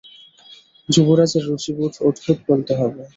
[0.89, 3.01] যুবরাজের রুচিবোধ অদ্ভুত বলতে হবে।